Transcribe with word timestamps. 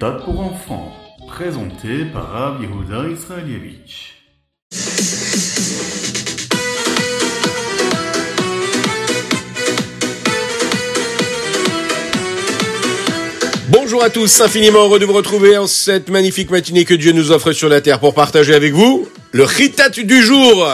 Pour 0.00 0.40
enfants, 0.40 0.96
présenté 1.28 2.06
par 2.06 2.32
Rav 2.32 2.62
Yehuda 2.62 3.06
Israelievich. 3.10 4.14
Bonjour 13.68 14.02
à 14.02 14.08
tous, 14.08 14.40
infiniment 14.40 14.84
heureux 14.84 14.98
de 14.98 15.04
vous 15.04 15.12
retrouver 15.12 15.58
en 15.58 15.66
cette 15.66 16.08
magnifique 16.08 16.50
matinée 16.50 16.86
que 16.86 16.94
Dieu 16.94 17.12
nous 17.12 17.30
offre 17.30 17.52
sur 17.52 17.68
la 17.68 17.82
terre 17.82 18.00
pour 18.00 18.14
partager 18.14 18.54
avec 18.54 18.72
vous 18.72 19.06
le 19.32 19.44
Ritat 19.44 19.90
du 19.90 20.22
jour. 20.22 20.66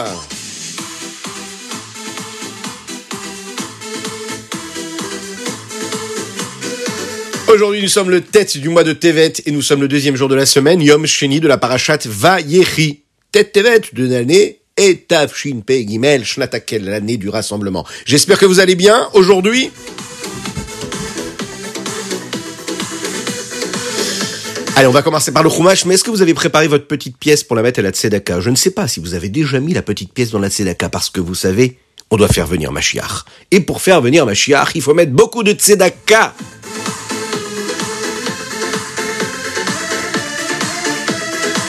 Aujourd'hui, 7.49 7.81
nous 7.81 7.87
sommes 7.87 8.09
le 8.09 8.19
tête 8.19 8.57
du 8.57 8.67
mois 8.67 8.83
de 8.83 8.91
Tevet 8.91 9.31
et 9.45 9.51
nous 9.51 9.61
sommes 9.61 9.79
le 9.79 9.87
deuxième 9.87 10.17
jour 10.17 10.27
de 10.27 10.35
la 10.35 10.45
semaine, 10.45 10.81
Yom 10.81 11.05
Sheni 11.05 11.39
de 11.39 11.47
la 11.47 11.57
parachat 11.57 11.99
Vayechi. 12.03 13.03
Tête 13.31 13.53
Tevet 13.53 13.83
de 13.93 14.05
l'année 14.05 14.59
et 14.75 14.97
Tavshin 14.97 15.61
Pe 15.65 15.79
Gimel 15.87 16.25
Shnatakel, 16.25 16.83
l'année 16.83 17.15
du 17.15 17.29
rassemblement. 17.29 17.85
J'espère 18.05 18.37
que 18.37 18.45
vous 18.45 18.59
allez 18.59 18.75
bien 18.75 19.07
aujourd'hui. 19.13 19.71
Allez, 24.75 24.87
on 24.87 24.91
va 24.91 25.01
commencer 25.01 25.31
par 25.31 25.41
le 25.41 25.49
chumash, 25.49 25.85
mais 25.85 25.93
est-ce 25.93 26.03
que 26.03 26.11
vous 26.11 26.21
avez 26.21 26.33
préparé 26.33 26.67
votre 26.67 26.85
petite 26.85 27.17
pièce 27.17 27.45
pour 27.45 27.55
la 27.55 27.61
mettre 27.61 27.79
à 27.79 27.81
la 27.81 27.91
tzedaka? 27.91 28.41
Je 28.41 28.49
ne 28.49 28.57
sais 28.57 28.71
pas 28.71 28.89
si 28.89 28.99
vous 28.99 29.13
avez 29.13 29.29
déjà 29.29 29.61
mis 29.61 29.73
la 29.73 29.81
petite 29.81 30.11
pièce 30.11 30.31
dans 30.31 30.39
la 30.39 30.49
tzedaka, 30.49 30.89
parce 30.89 31.09
que 31.09 31.21
vous 31.21 31.33
savez, 31.33 31.77
on 32.11 32.17
doit 32.17 32.27
faire 32.27 32.45
venir 32.45 32.73
Mashiach. 32.73 33.23
Et 33.51 33.61
pour 33.61 33.81
faire 33.81 34.01
venir 34.01 34.25
Mashiach, 34.25 34.71
il 34.75 34.81
faut 34.81 34.93
mettre 34.93 35.13
beaucoup 35.13 35.43
de 35.43 35.53
tzedaka. 35.53 36.33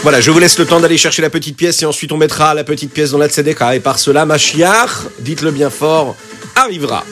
Voilà, 0.03 0.21
je 0.21 0.31
vous 0.31 0.39
laisse 0.39 0.57
le 0.59 0.65
temps 0.65 0.79
d'aller 0.79 0.97
chercher 0.97 1.23
la 1.23 1.31
petite 1.31 1.57
pièce 1.57 1.83
et 1.83 1.87
ensuite 1.87 2.13
on 2.13 2.17
mettra 2.17 2.55
la 2.55 2.63
petite 2.63 2.93
pièce 2.93 3.11
dans 3.11 3.19
la 3.19 3.29
tzedaka. 3.29 3.75
Et 3.75 3.81
par 3.81 3.99
cela, 3.99 4.25
Mashiach, 4.25 4.91
dites-le 5.19 5.51
bien 5.51 5.71
fort, 5.71 6.15
arrivera. 6.55 7.05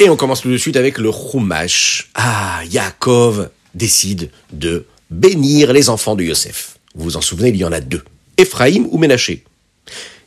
Et 0.00 0.08
on 0.08 0.16
commence 0.16 0.40
tout 0.40 0.50
de 0.50 0.56
suite 0.56 0.76
avec 0.76 0.96
le 0.96 1.12
Chumash. 1.12 2.10
Ah, 2.14 2.62
Yaakov 2.68 3.50
décide 3.74 4.30
de 4.52 4.86
bénir 5.10 5.72
les 5.74 5.90
enfants 5.90 6.16
de 6.16 6.24
Yosef. 6.24 6.78
Vous 6.94 7.04
vous 7.04 7.16
en 7.18 7.20
souvenez, 7.20 7.50
il 7.50 7.56
y 7.56 7.64
en 7.64 7.72
a 7.72 7.80
deux. 7.80 8.02
Ephraïm 8.38 8.88
ou 8.90 8.96
Ménaché? 8.96 9.44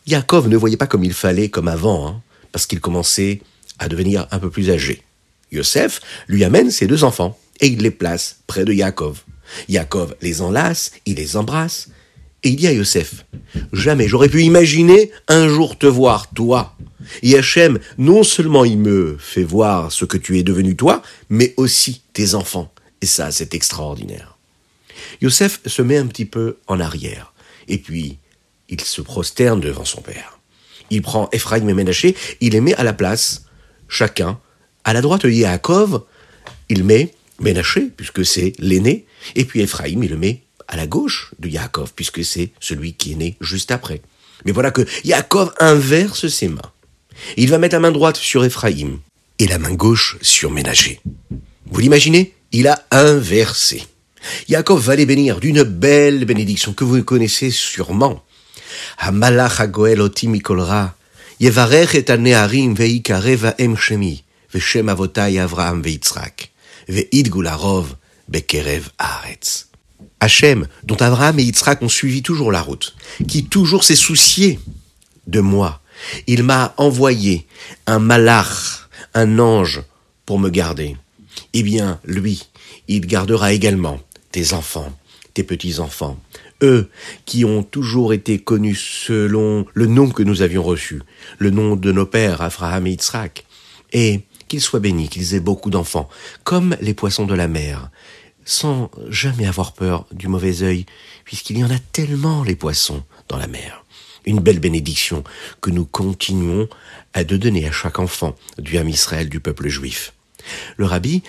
Yaakov 0.05 0.47
ne 0.49 0.55
voyait 0.55 0.77
pas 0.77 0.87
comme 0.87 1.03
il 1.03 1.13
fallait, 1.13 1.49
comme 1.49 1.67
avant, 1.67 2.07
hein, 2.07 2.21
parce 2.51 2.67
qu'il 2.67 2.79
commençait 2.79 3.41
à 3.79 3.89
devenir 3.89 4.27
un 4.31 4.37
peu 4.37 4.51
plus 4.51 4.69
âgé. 4.69 5.01
Yosef 5.51 5.99
lui 6.27 6.43
amène 6.43 6.69
ses 6.69 6.85
deux 6.85 7.03
enfants 7.03 7.37
et 7.61 7.67
il 7.67 7.81
les 7.81 7.91
place 7.91 8.37
près 8.47 8.65
de 8.65 8.73
Yaakov. 8.73 9.23
Yaakov 9.69 10.15
les 10.21 10.41
enlace, 10.41 10.91
il 11.05 11.15
les 11.15 11.37
embrasse, 11.37 11.89
et 12.43 12.49
il 12.49 12.55
dit 12.57 12.67
à 12.67 12.73
Yosef, 12.73 13.25
jamais 13.73 14.07
j'aurais 14.07 14.29
pu 14.29 14.43
imaginer 14.43 15.11
un 15.27 15.47
jour 15.47 15.77
te 15.77 15.87
voir, 15.87 16.29
toi. 16.29 16.75
Et 17.23 17.37
Hachem, 17.37 17.79
non 17.97 18.23
seulement 18.23 18.65
il 18.65 18.77
me 18.77 19.17
fait 19.19 19.43
voir 19.43 19.91
ce 19.91 20.05
que 20.05 20.17
tu 20.17 20.37
es 20.37 20.43
devenu 20.43 20.75
toi, 20.75 21.01
mais 21.29 21.53
aussi 21.57 22.01
tes 22.13 22.35
enfants. 22.35 22.71
Et 23.01 23.05
ça, 23.05 23.31
c'est 23.31 23.53
extraordinaire. 23.53 24.37
Yosef 25.21 25.59
se 25.65 25.81
met 25.81 25.97
un 25.97 26.07
petit 26.07 26.25
peu 26.25 26.57
en 26.67 26.79
arrière, 26.79 27.33
et 27.67 27.77
puis 27.77 28.19
il 28.69 28.81
se 28.81 29.01
prosterne 29.01 29.59
devant 29.59 29.85
son 29.85 30.01
père. 30.01 30.39
Il 30.91 31.01
prend 31.01 31.29
Ephraim 31.31 31.67
et 31.67 31.73
Ménaché, 31.73 32.15
il 32.41 32.53
les 32.53 32.61
met 32.61 32.75
à 32.75 32.83
la 32.83 32.93
place, 32.93 33.45
chacun, 33.87 34.39
à 34.83 34.93
la 34.93 35.01
droite 35.01 35.25
de 35.25 35.31
Yaakov, 35.31 36.03
il 36.69 36.83
met 36.83 37.11
Ménaché, 37.39 37.91
puisque 37.95 38.25
c'est 38.25 38.53
l'aîné, 38.59 39.05
et 39.35 39.45
puis 39.45 39.61
Ephraim, 39.61 40.01
il 40.03 40.09
le 40.09 40.17
met 40.17 40.41
à 40.67 40.77
la 40.77 40.87
gauche 40.87 41.31
de 41.39 41.49
Yaakov, 41.49 41.93
puisque 41.95 42.23
c'est 42.23 42.51
celui 42.59 42.93
qui 42.93 43.13
est 43.13 43.15
né 43.15 43.37
juste 43.41 43.71
après. 43.71 44.01
Mais 44.45 44.51
voilà 44.51 44.71
que 44.71 44.85
Yaakov 45.03 45.53
inverse 45.59 46.27
ses 46.27 46.47
mains. 46.47 46.71
Il 47.37 47.49
va 47.49 47.57
mettre 47.57 47.75
la 47.75 47.79
main 47.79 47.91
droite 47.91 48.17
sur 48.17 48.43
Ephraim 48.43 48.99
et 49.39 49.47
la 49.47 49.59
main 49.59 49.73
gauche 49.73 50.17
sur 50.21 50.51
Ménaché. 50.51 50.99
Vous 51.65 51.79
l'imaginez? 51.79 52.33
Il 52.51 52.67
a 52.67 52.85
inversé. 52.91 53.83
Yaakov 54.47 54.81
va 54.81 54.95
les 54.95 55.05
bénir 55.05 55.39
d'une 55.39 55.63
belle 55.63 56.25
bénédiction 56.25 56.73
que 56.73 56.83
vous 56.83 57.03
connaissez 57.03 57.51
sûrement. 57.51 58.23
Veidgu 66.87 67.41
larov 67.41 67.95
bekerev 68.27 68.89
haaretz. 68.97 69.67
Hachem, 70.19 70.67
dont 70.83 70.95
Abraham 70.95 71.39
et 71.39 71.43
Yitzhak 71.43 71.81
ont 71.81 71.89
suivi 71.89 72.23
toujours 72.23 72.51
la 72.51 72.61
route, 72.61 72.95
qui 73.27 73.45
toujours 73.45 73.83
s'est 73.83 73.95
soucié 73.95 74.59
de 75.27 75.39
moi. 75.39 75.81
Il 76.27 76.43
m'a 76.43 76.73
envoyé 76.77 77.47
un 77.87 77.99
malach, 77.99 78.87
un 79.13 79.39
ange, 79.39 79.83
pour 80.25 80.39
me 80.39 80.49
garder. 80.49 80.97
Eh 81.53 81.63
bien, 81.63 81.99
lui, 82.05 82.47
il 82.87 83.05
gardera 83.05 83.53
également 83.53 83.99
tes 84.31 84.53
enfants, 84.53 84.91
tes 85.33 85.43
petits-enfants, 85.43 86.19
eux 86.61 86.89
qui 87.25 87.45
ont 87.45 87.63
toujours 87.63 88.13
été 88.13 88.39
connus 88.39 88.75
selon 88.75 89.65
le 89.73 89.85
nom 89.85 90.09
que 90.09 90.23
nous 90.23 90.41
avions 90.41 90.63
reçu, 90.63 91.01
le 91.37 91.51
nom 91.51 91.75
de 91.75 91.91
nos 91.91 92.05
pères, 92.05 92.41
Abraham 92.41 92.87
et 92.87 92.91
Yitzhak, 92.91 93.45
et 93.93 94.21
qu'ils 94.47 94.61
soient 94.61 94.79
bénis, 94.79 95.09
qu'ils 95.09 95.33
aient 95.33 95.39
beaucoup 95.39 95.69
d'enfants, 95.69 96.09
comme 96.43 96.77
les 96.81 96.93
poissons 96.93 97.25
de 97.25 97.33
la 97.33 97.47
mer, 97.47 97.89
sans 98.45 98.91
jamais 99.09 99.47
avoir 99.47 99.73
peur 99.73 100.05
du 100.11 100.27
mauvais 100.27 100.63
œil, 100.63 100.85
puisqu'il 101.23 101.57
y 101.57 101.63
en 101.63 101.71
a 101.71 101.79
tellement 101.79 102.43
les 102.43 102.55
poissons 102.55 103.03
dans 103.27 103.37
la 103.37 103.47
mer. 103.47 103.83
Une 104.25 104.39
belle 104.39 104.59
bénédiction 104.59 105.23
que 105.61 105.69
nous 105.69 105.85
continuons 105.85 106.67
à 107.13 107.23
de 107.23 107.37
donner 107.37 107.67
à 107.67 107.71
chaque 107.71 107.99
enfant 107.99 108.35
du 108.57 108.77
âme 108.77 108.89
Israël 108.89 109.29
du 109.29 109.39
peuple 109.39 109.67
juif. 109.67 110.13
Le 110.77 110.85
rabbi 110.85 111.23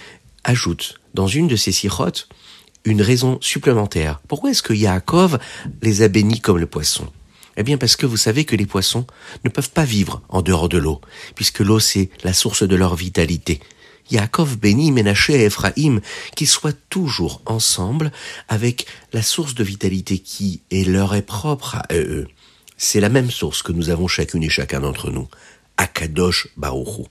ajoute 0.44 0.98
dans 1.15 1.27
une 1.27 1.48
de 1.48 1.56
ses 1.56 1.72
sirotes 1.72 2.28
une 2.84 3.03
raison 3.03 3.38
supplémentaire. 3.41 4.21
Pourquoi 4.28 4.50
est-ce 4.50 4.62
que 4.62 4.72
Yaakov 4.72 5.38
les 5.83 6.03
a 6.03 6.09
bénis 6.09 6.41
comme 6.41 6.59
le 6.59 6.66
poisson? 6.66 7.10
Eh 7.56 7.62
bien 7.62 7.78
parce 7.78 7.96
que 7.96 8.06
vous 8.06 8.16
savez 8.16 8.44
que 8.44 8.56
les 8.56 8.66
poissons 8.66 9.06
ne 9.44 9.50
peuvent 9.50 9.70
pas 9.70 9.84
vivre 9.84 10.22
en 10.28 10.42
dehors 10.42 10.68
de 10.68 10.78
l'eau, 10.78 11.00
puisque 11.34 11.60
l'eau 11.60 11.80
c'est 11.80 12.10
la 12.22 12.32
source 12.32 12.62
de 12.62 12.76
leur 12.76 12.94
vitalité. 12.96 13.60
Yaakov 14.10 14.58
bénit 14.58 14.92
Ménaché 14.92 15.34
et 15.34 15.44
Ephraïm, 15.44 16.00
qu'ils 16.36 16.46
soient 16.46 16.72
toujours 16.90 17.42
ensemble 17.46 18.12
avec 18.48 18.86
la 19.12 19.22
source 19.22 19.54
de 19.54 19.64
vitalité 19.64 20.18
qui 20.18 20.62
est 20.70 20.86
leur 20.86 21.14
est 21.14 21.22
propre 21.22 21.76
à 21.76 21.94
eux. 21.94 22.28
C'est 22.76 23.00
la 23.00 23.08
même 23.08 23.30
source 23.30 23.62
que 23.62 23.72
nous 23.72 23.90
avons 23.90 24.06
chacune 24.06 24.42
et 24.42 24.48
chacun 24.48 24.80
d'entre 24.80 25.10
nous. 25.10 25.28
Akadosh 25.76 26.48
Baruchu. 26.56 27.02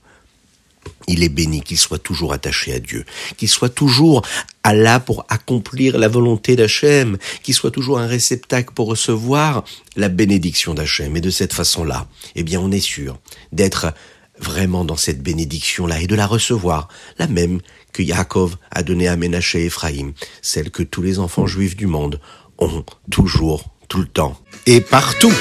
Il 1.08 1.22
est 1.22 1.28
béni 1.28 1.60
qu'il 1.60 1.78
soit 1.78 1.98
toujours 1.98 2.32
attaché 2.32 2.72
à 2.72 2.78
Dieu, 2.78 3.04
qu'il 3.36 3.48
soit 3.48 3.68
toujours 3.68 4.22
à 4.62 4.74
là 4.74 5.00
pour 5.00 5.24
accomplir 5.28 5.98
la 5.98 6.08
volonté 6.08 6.56
d'Hachem, 6.56 7.18
qu'il 7.42 7.54
soit 7.54 7.70
toujours 7.70 7.98
un 7.98 8.06
réceptacle 8.06 8.72
pour 8.74 8.88
recevoir 8.88 9.64
la 9.96 10.08
bénédiction 10.08 10.74
d'Hachem. 10.74 11.16
Et 11.16 11.20
de 11.20 11.30
cette 11.30 11.52
façon-là, 11.52 12.08
eh 12.34 12.42
bien, 12.42 12.60
on 12.60 12.70
est 12.70 12.80
sûr 12.80 13.18
d'être 13.52 13.92
vraiment 14.38 14.84
dans 14.84 14.96
cette 14.96 15.22
bénédiction-là 15.22 16.00
et 16.00 16.06
de 16.06 16.14
la 16.14 16.26
recevoir, 16.26 16.88
la 17.18 17.26
même 17.26 17.60
que 17.92 18.02
Yaakov 18.02 18.56
a 18.70 18.82
donnée 18.82 19.08
à 19.08 19.16
Ménaché 19.16 19.62
et 19.62 19.66
Ephraïm, 19.66 20.12
celle 20.42 20.70
que 20.70 20.82
tous 20.82 21.02
les 21.02 21.18
enfants 21.18 21.46
juifs 21.46 21.76
du 21.76 21.86
monde 21.86 22.20
ont 22.58 22.84
toujours, 23.10 23.64
tout 23.88 23.98
le 23.98 24.06
temps 24.06 24.38
et 24.66 24.80
partout. 24.80 25.32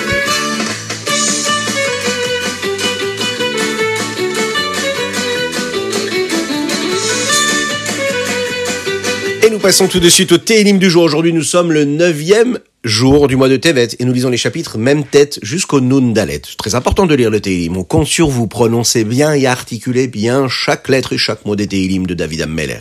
Et 9.45 9.51
nous 9.51 9.59
passons 9.59 9.87
tout 9.87 9.99
de 9.99 10.09
suite 10.09 10.31
au 10.31 10.39
Télim 10.39 10.79
du 10.79 10.89
jour. 10.89 11.03
Aujourd'hui, 11.03 11.31
nous 11.31 11.43
sommes 11.43 11.71
le 11.71 11.85
neuvième 11.85 12.57
jour 12.83 13.27
du 13.27 13.35
mois 13.35 13.47
de 13.47 13.57
Tevet 13.57 13.89
et 13.99 14.03
nous 14.03 14.11
lisons 14.11 14.29
les 14.29 14.37
chapitres 14.37 14.79
même 14.79 15.03
tête 15.03 15.37
jusqu'au 15.43 15.81
Nun 15.81 16.13
Dalet. 16.13 16.41
Très 16.57 16.73
important 16.73 17.05
de 17.05 17.13
lire 17.13 17.29
le 17.29 17.39
Télim. 17.39 17.77
On 17.77 17.83
compte 17.83 18.07
sur 18.07 18.27
vous, 18.27 18.47
prononcez 18.47 19.03
bien 19.03 19.33
et 19.33 19.45
articulez 19.45 20.07
bien 20.07 20.47
chaque 20.47 20.89
lettre 20.89 21.13
et 21.13 21.19
chaque 21.19 21.45
mot 21.45 21.55
des 21.55 21.67
Télim 21.67 22.07
de 22.07 22.15
David 22.15 22.41
Ammeler. 22.41 22.79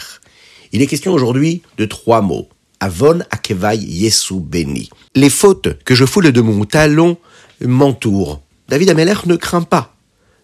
Il 0.73 0.81
est 0.81 0.87
question 0.87 1.13
aujourd'hui 1.13 1.61
de 1.77 1.85
trois 1.85 2.23
mots. 2.23 2.49
Avon 2.81 3.19
Akevai 3.31 3.77
Yesu 3.77 4.41
Beni. 4.41 4.89
Les 5.15 5.29
fautes 5.29 5.69
que 5.85 5.95
je 5.95 6.07
foule 6.07 6.33
de 6.33 6.41
mon 6.41 6.65
talon 6.65 7.19
m'entourent. 7.61 8.41
David 8.71 8.89
Ammeler 8.89 9.17
ne 9.27 9.37
craint 9.37 9.61
pas 9.61 9.95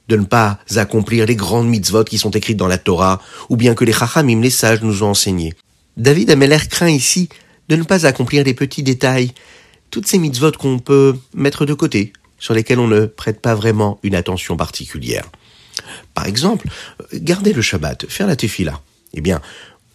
de 0.09 0.17
ne 0.17 0.25
pas 0.25 0.59
accomplir 0.77 1.25
les 1.25 1.37
grandes 1.37 1.69
mitzvot 1.69 2.05
qui 2.05 2.19
sont 2.19 2.33
écrites 2.33 2.59
dans 2.59 2.67
la 2.67 2.79
Torah, 2.79 3.23
ou 3.49 3.57
bien 3.57 3.75
que 3.75 3.85
les 3.85 3.93
chachamim, 3.93 4.43
les 4.43 4.51
sages, 4.51 4.83
nous 4.83 5.05
ont 5.05 5.11
enseigné. 5.11 5.55
David 6.01 6.31
Ameller 6.31 6.57
craint 6.71 6.89
ici 6.89 7.29
de 7.69 7.77
ne 7.77 7.83
pas 7.83 8.07
accomplir 8.07 8.43
les 8.43 8.55
petits 8.55 8.83
détails, 8.83 9.33
toutes 9.91 10.07
ces 10.07 10.17
mitzvot 10.17 10.53
qu'on 10.53 10.79
peut 10.79 11.15
mettre 11.35 11.67
de 11.67 11.75
côté, 11.75 12.15
sur 12.39 12.55
lesquels 12.55 12.79
on 12.79 12.89
ne 12.89 13.05
prête 13.05 13.43
pas 13.43 13.55
vraiment 13.55 14.01
une 14.03 14.15
attention 14.15 14.57
particulière. 14.57 15.27
Par 16.15 16.27
exemple, 16.27 16.69
garder 17.13 17.53
le 17.53 17.61
Shabbat, 17.61 18.07
faire 18.09 18.27
la 18.27 18.35
tefila. 18.35 18.81
eh 19.13 19.21
bien, 19.21 19.43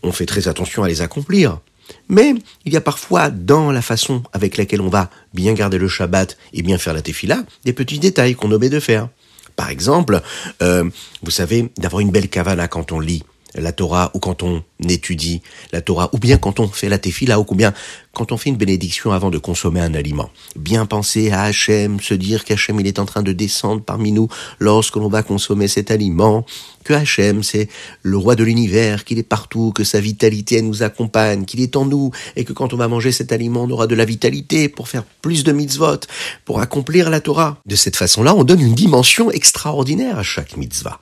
on 0.04 0.12
fait 0.12 0.28
très 0.28 0.48
attention 0.48 0.84
à 0.84 0.88
les 0.88 1.02
accomplir. 1.02 1.60
Mais 2.08 2.36
il 2.66 2.74
y 2.74 2.78
a 2.78 2.82
parfois 2.82 3.32
dans 3.32 3.72
la 3.72 3.82
façon 3.82 4.22
avec 4.32 4.58
laquelle 4.58 4.82
on 4.82 4.90
va 4.90 5.10
bien 5.34 5.54
garder 5.54 5.80
le 5.80 5.88
Shabbat 5.88 6.38
et 6.54 6.62
bien 6.62 6.78
faire 6.78 6.94
la 6.94 7.02
tefila, 7.02 7.44
des 7.64 7.74
petits 7.74 7.98
détails 7.98 8.36
qu'on 8.36 8.52
omet 8.52 8.70
de 8.70 8.80
faire. 8.80 9.10
Par 9.56 9.72
exemple, 9.72 10.22
euh, 10.62 10.88
vous 11.24 11.32
savez, 11.32 11.72
d'avoir 11.78 12.02
une 12.02 12.12
belle 12.12 12.30
kavana 12.30 12.68
quand 12.68 12.92
on 12.92 13.00
lit 13.00 13.24
la 13.56 13.72
Torah 13.72 14.12
ou 14.14 14.20
quand 14.20 14.44
on 14.44 14.64
étudie 14.88 15.42
la 15.72 15.82
Torah 15.82 16.10
ou 16.14 16.18
bien 16.18 16.38
quand 16.38 16.60
on 16.60 16.68
fait 16.68 16.90
la 16.90 16.98
tefila 16.98 17.40
ou 17.40 17.46
bien 17.56 17.74
quand 18.14 18.32
on 18.32 18.38
fait 18.38 18.50
une 18.50 18.56
bénédiction 18.56 19.12
avant 19.12 19.30
de 19.30 19.38
consommer 19.38 19.82
un 19.82 19.94
aliment. 19.94 20.30
Bien 20.56 20.86
penser 20.86 21.32
à 21.32 21.44
Hachem, 21.44 22.00
se 22.00 22.14
dire 22.14 22.46
qu'Hachem 22.46 22.80
il 22.80 22.88
est 22.88 23.00
en 23.00 23.06
train 23.06 23.24
de 23.24 23.34
descendre 23.34 23.82
parmi 23.82 24.12
nous 24.12 24.30
lorsque 24.60 24.96
l'on 24.96 25.10
va 25.10 25.24
consommer 25.24 25.68
cet 25.68 25.92
aliment, 25.92 26.46
que 26.84 26.94
Hachem 26.94 27.44
c'est 27.44 27.68
le 28.04 28.18
roi 28.18 28.36
de 28.36 28.44
l'univers, 28.44 29.04
qu'il 29.04 29.20
est 29.20 29.24
partout, 29.24 29.72
que 29.74 29.84
sa 29.84 30.00
vitalité 30.00 30.62
nous 30.62 30.84
accompagne, 30.84 31.46
qu'il 31.46 31.62
est 31.62 31.76
en 31.76 31.86
nous 31.86 32.12
et 32.36 32.46
que 32.46 32.54
quand 32.54 32.74
on 32.74 32.78
va 32.78 32.88
manger 32.88 33.12
cet 33.12 33.32
aliment 33.32 33.64
on 33.64 33.70
aura 33.70 33.88
de 33.88 33.96
la 33.96 34.06
vitalité 34.06 34.70
pour 34.70 34.88
faire 34.88 35.04
plus 35.04 35.44
de 35.44 35.52
mitzvot, 35.52 36.02
pour 36.46 36.60
accomplir 36.60 37.10
la 37.10 37.22
Torah. 37.22 37.58
De 37.66 37.76
cette 37.76 37.96
façon-là, 37.96 38.36
on 38.36 38.44
donne 38.44 38.62
une 38.62 38.76
dimension 38.76 39.32
extraordinaire 39.32 40.20
à 40.20 40.24
chaque 40.24 40.58
mitzvah. 40.58 41.00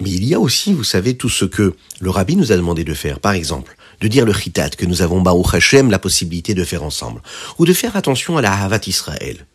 Mais 0.00 0.10
il 0.10 0.24
y 0.24 0.34
a 0.34 0.40
aussi, 0.40 0.72
vous 0.72 0.84
savez, 0.84 1.16
tout 1.16 1.28
ce 1.28 1.44
que 1.44 1.74
le 2.00 2.10
rabbi 2.10 2.36
nous 2.36 2.52
a 2.52 2.56
demandé 2.56 2.84
de 2.84 2.94
faire. 2.94 3.18
Par 3.18 3.32
exemple, 3.32 3.76
de 4.00 4.08
dire 4.08 4.24
le 4.24 4.32
chitat 4.32 4.70
que 4.70 4.86
nous 4.86 5.02
avons 5.02 5.20
Baruch 5.20 5.54
Hashem 5.54 5.90
la 5.90 5.98
possibilité 5.98 6.54
de 6.54 6.64
faire 6.64 6.84
ensemble. 6.84 7.20
Ou 7.58 7.66
de 7.66 7.72
faire 7.72 7.96
attention 7.96 8.36
à 8.36 8.42
la 8.42 8.52
Havat 8.52 8.80
Israël. 8.86 9.46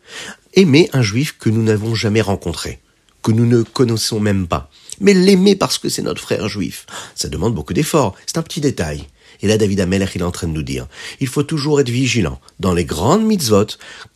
Aimer 0.52 0.90
un 0.92 1.02
juif 1.02 1.36
que 1.38 1.48
nous 1.48 1.62
n'avons 1.62 1.94
jamais 1.94 2.20
rencontré. 2.20 2.80
Que 3.22 3.32
nous 3.32 3.46
ne 3.46 3.62
connaissons 3.62 4.20
même 4.20 4.46
pas. 4.46 4.70
Mais 5.00 5.14
l'aimer 5.14 5.56
parce 5.56 5.78
que 5.78 5.88
c'est 5.88 6.02
notre 6.02 6.20
frère 6.20 6.48
juif. 6.48 6.86
Ça 7.14 7.28
demande 7.28 7.54
beaucoup 7.54 7.72
d'efforts. 7.72 8.14
C'est 8.26 8.38
un 8.38 8.42
petit 8.42 8.60
détail. 8.60 9.06
Et 9.40 9.48
là, 9.48 9.58
David 9.58 9.80
Ameller, 9.80 10.06
il 10.14 10.20
est 10.20 10.24
en 10.24 10.30
train 10.30 10.46
de 10.46 10.52
nous 10.52 10.62
dire, 10.62 10.86
il 11.20 11.26
faut 11.26 11.42
toujours 11.42 11.80
être 11.80 11.90
vigilant 11.90 12.40
dans 12.60 12.72
les 12.72 12.84
grandes 12.84 13.24
mitzvot 13.24 13.66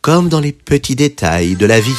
comme 0.01 0.29
dans 0.29 0.39
les 0.39 0.53
petits 0.53 0.95
détails 0.95 1.55
de 1.55 1.65
la 1.65 1.79
vie. 1.79 1.91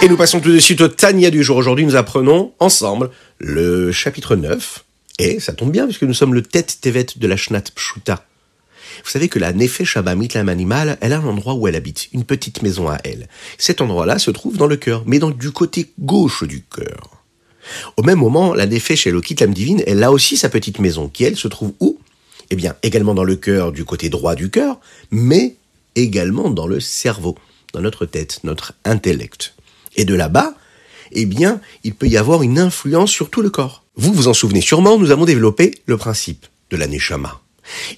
Et 0.00 0.08
nous 0.08 0.16
passons 0.16 0.38
tout 0.38 0.52
de 0.52 0.60
suite 0.60 0.80
au 0.80 0.86
Tania 0.86 1.28
du 1.28 1.42
jour. 1.42 1.56
Aujourd'hui, 1.56 1.84
nous 1.84 1.96
apprenons 1.96 2.52
ensemble 2.60 3.10
le 3.38 3.90
chapitre 3.90 4.36
9. 4.36 4.84
Et 5.18 5.40
ça 5.40 5.52
tombe 5.52 5.72
bien 5.72 5.86
puisque 5.86 6.04
nous 6.04 6.14
sommes 6.14 6.34
le 6.34 6.42
tête 6.42 6.78
tevet 6.80 7.06
de 7.16 7.26
la 7.26 7.36
Shnat 7.36 7.64
Pshuta. 7.74 8.24
Vous 9.02 9.10
savez 9.10 9.28
que 9.28 9.40
la 9.40 9.52
Nefesh 9.52 9.96
Abamit, 9.96 10.28
l'âme 10.34 10.50
animale, 10.50 10.98
elle 11.00 11.12
a 11.12 11.18
un 11.18 11.26
endroit 11.26 11.54
où 11.54 11.66
elle 11.66 11.74
habite, 11.74 12.08
une 12.12 12.22
petite 12.22 12.62
maison 12.62 12.88
à 12.88 12.98
elle. 13.02 13.28
Cet 13.58 13.80
endroit-là 13.80 14.20
se 14.20 14.30
trouve 14.30 14.56
dans 14.56 14.68
le 14.68 14.76
cœur, 14.76 15.02
mais 15.04 15.18
dans, 15.18 15.30
du 15.30 15.50
côté 15.50 15.90
gauche 15.98 16.44
du 16.44 16.62
cœur. 16.62 17.24
Au 17.96 18.04
même 18.04 18.20
moment, 18.20 18.54
la 18.54 18.66
Nefesh 18.66 19.08
Elokit, 19.08 19.34
l'âme 19.40 19.52
divine, 19.52 19.82
elle 19.84 20.04
a 20.04 20.12
aussi 20.12 20.36
sa 20.36 20.48
petite 20.48 20.78
maison, 20.78 21.08
qui 21.08 21.24
elle 21.24 21.36
se 21.36 21.48
trouve 21.48 21.72
où? 21.80 21.98
Eh 22.50 22.56
bien, 22.56 22.76
également 22.84 23.14
dans 23.14 23.24
le 23.24 23.34
cœur, 23.34 23.72
du 23.72 23.84
côté 23.84 24.10
droit 24.10 24.36
du 24.36 24.48
cœur, 24.48 24.78
mais 25.10 25.56
également 25.96 26.50
dans 26.50 26.68
le 26.68 26.78
cerveau, 26.78 27.36
dans 27.72 27.80
notre 27.80 28.06
tête, 28.06 28.40
notre 28.44 28.74
intellect. 28.84 29.54
Et 29.98 30.06
de 30.06 30.14
là-bas, 30.14 30.54
eh 31.12 31.26
bien, 31.26 31.60
il 31.84 31.94
peut 31.94 32.06
y 32.06 32.16
avoir 32.16 32.42
une 32.42 32.58
influence 32.58 33.10
sur 33.10 33.28
tout 33.28 33.42
le 33.42 33.50
corps. 33.50 33.84
Vous 33.96 34.12
vous 34.12 34.28
en 34.28 34.34
souvenez 34.34 34.60
sûrement, 34.60 34.96
nous 34.96 35.10
avons 35.10 35.24
développé 35.24 35.74
le 35.86 35.96
principe 35.98 36.46
de 36.70 36.76
la 36.76 36.86
neshama. 36.86 37.42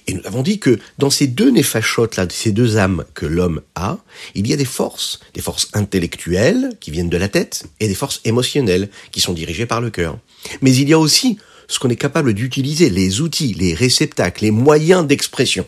Et 0.07 0.13
nous 0.13 0.21
avons 0.25 0.41
dit 0.41 0.59
que 0.59 0.79
dans 0.97 1.09
ces 1.09 1.27
deux 1.27 1.51
néfachotes 1.51 2.17
là, 2.17 2.25
ces 2.29 2.51
deux 2.51 2.77
âmes 2.77 3.05
que 3.13 3.25
l'homme 3.25 3.61
a, 3.75 3.99
il 4.35 4.47
y 4.47 4.53
a 4.53 4.57
des 4.57 4.65
forces, 4.65 5.21
des 5.33 5.41
forces 5.41 5.69
intellectuelles 5.73 6.71
qui 6.81 6.91
viennent 6.91 7.09
de 7.09 7.17
la 7.17 7.29
tête 7.29 7.65
et 7.79 7.87
des 7.87 7.95
forces 7.95 8.19
émotionnelles 8.25 8.89
qui 9.11 9.21
sont 9.21 9.33
dirigées 9.33 9.65
par 9.65 9.79
le 9.79 9.91
cœur. 9.91 10.17
Mais 10.61 10.75
il 10.75 10.89
y 10.89 10.93
a 10.93 10.99
aussi 10.99 11.37
ce 11.67 11.79
qu'on 11.79 11.89
est 11.89 11.95
capable 11.95 12.33
d'utiliser, 12.33 12.89
les 12.89 13.21
outils, 13.21 13.53
les 13.53 13.73
réceptacles, 13.73 14.43
les 14.43 14.51
moyens 14.51 15.05
d'expression, 15.05 15.65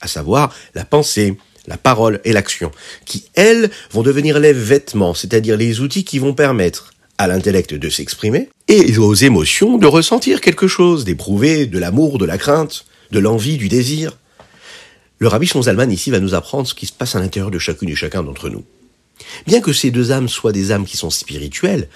à 0.00 0.08
savoir 0.08 0.54
la 0.74 0.86
pensée, 0.86 1.36
la 1.66 1.76
parole 1.76 2.20
et 2.24 2.32
l'action, 2.32 2.70
qui, 3.04 3.24
elles, 3.34 3.70
vont 3.90 4.02
devenir 4.02 4.38
les 4.38 4.52
vêtements, 4.52 5.14
c'est-à-dire 5.14 5.56
les 5.56 5.80
outils 5.80 6.04
qui 6.04 6.18
vont 6.18 6.34
permettre 6.34 6.92
à 7.18 7.26
l'intellect 7.26 7.74
de 7.74 7.88
s'exprimer 7.88 8.48
et 8.68 8.98
aux 8.98 9.14
émotions 9.14 9.78
de 9.78 9.86
ressentir 9.86 10.40
quelque 10.40 10.66
chose, 10.66 11.04
d'éprouver 11.04 11.66
de 11.66 11.78
l'amour, 11.78 12.18
de 12.18 12.24
la 12.24 12.38
crainte, 12.38 12.86
de 13.12 13.18
l'envie, 13.18 13.56
du 13.56 13.68
désir. 13.68 14.18
Le 15.18 15.28
rabbi 15.28 15.46
Zalman 15.46 15.90
ici 15.90 16.10
va 16.10 16.20
nous 16.20 16.34
apprendre 16.34 16.66
ce 16.66 16.74
qui 16.74 16.86
se 16.86 16.92
passe 16.92 17.14
à 17.14 17.20
l'intérieur 17.20 17.50
de 17.50 17.58
chacune 17.58 17.88
et 17.88 17.94
chacun 17.94 18.22
d'entre 18.22 18.48
nous. 18.50 18.64
Bien 19.46 19.60
que 19.60 19.72
ces 19.72 19.90
deux 19.90 20.10
âmes 20.10 20.28
soient 20.28 20.52
des 20.52 20.72
âmes 20.72 20.84
qui 20.84 20.96
sont 20.96 21.10
spirituelles, 21.10 21.88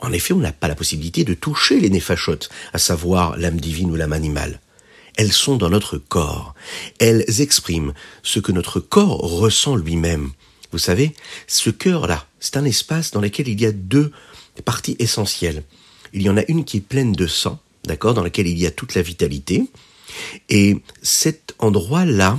en 0.00 0.12
effet, 0.12 0.34
on 0.34 0.38
n'a 0.38 0.52
pas 0.52 0.68
la 0.68 0.74
possibilité 0.74 1.24
de 1.24 1.32
toucher 1.32 1.80
les 1.80 1.88
néphachotes, 1.88 2.50
à 2.74 2.78
savoir 2.78 3.36
l'âme 3.38 3.58
divine 3.58 3.90
ou 3.90 3.96
l'âme 3.96 4.12
animale. 4.12 4.60
Elles 5.16 5.32
sont 5.32 5.56
dans 5.56 5.70
notre 5.70 5.98
corps. 5.98 6.54
Elles 6.98 7.24
expriment 7.40 7.94
ce 8.22 8.38
que 8.38 8.52
notre 8.52 8.80
corps 8.80 9.18
ressent 9.18 9.74
lui-même. 9.74 10.30
Vous 10.72 10.78
savez, 10.78 11.14
ce 11.46 11.70
cœur-là, 11.70 12.26
c'est 12.38 12.56
un 12.56 12.64
espace 12.64 13.10
dans 13.10 13.20
lequel 13.20 13.48
il 13.48 13.60
y 13.60 13.66
a 13.66 13.72
deux 13.72 14.12
parties 14.64 14.96
essentielles. 14.98 15.62
Il 16.12 16.22
y 16.22 16.28
en 16.28 16.36
a 16.36 16.44
une 16.48 16.64
qui 16.64 16.78
est 16.78 16.80
pleine 16.80 17.12
de 17.12 17.26
sang, 17.26 17.58
d'accord, 17.84 18.14
dans 18.14 18.22
laquelle 18.22 18.46
il 18.46 18.58
y 18.58 18.66
a 18.66 18.70
toute 18.70 18.94
la 18.94 19.02
vitalité. 19.02 19.64
Et 20.48 20.76
cet 21.02 21.54
endroit-là, 21.58 22.38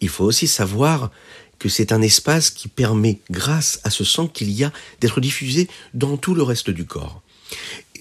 il 0.00 0.08
faut 0.08 0.24
aussi 0.24 0.46
savoir 0.46 1.10
que 1.58 1.68
c'est 1.68 1.92
un 1.92 2.02
espace 2.02 2.50
qui 2.50 2.68
permet, 2.68 3.20
grâce 3.30 3.80
à 3.84 3.90
ce 3.90 4.04
sang 4.04 4.26
qu'il 4.26 4.50
y 4.50 4.64
a, 4.64 4.72
d'être 5.00 5.20
diffusé 5.20 5.68
dans 5.94 6.16
tout 6.16 6.34
le 6.34 6.42
reste 6.42 6.70
du 6.70 6.84
corps 6.84 7.22